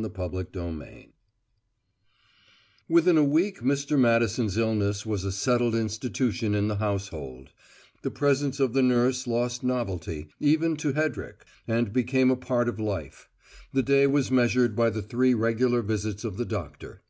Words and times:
CHAPTER 0.00 0.44
TWELVE 0.44 1.06
Within 2.88 3.18
a 3.18 3.24
week 3.24 3.62
Mr. 3.62 3.98
Madison's 3.98 4.56
illness 4.56 5.04
was 5.04 5.24
a 5.24 5.32
settled 5.32 5.74
institution 5.74 6.54
in 6.54 6.68
the 6.68 6.76
household; 6.76 7.50
the 8.02 8.10
presence 8.12 8.60
of 8.60 8.74
the 8.74 8.82
nurse 8.84 9.26
lost 9.26 9.64
novelty, 9.64 10.28
even 10.38 10.76
to 10.76 10.92
Hedrick, 10.92 11.44
and 11.66 11.92
became 11.92 12.30
a 12.30 12.36
part 12.36 12.68
of 12.68 12.78
life; 12.78 13.28
the 13.72 13.82
day 13.82 14.06
was 14.06 14.30
measured 14.30 14.76
by 14.76 14.88
the 14.88 15.02
three 15.02 15.34
regular 15.34 15.82
visits 15.82 16.22
of 16.22 16.36
the 16.36 16.46
doctor. 16.46 17.02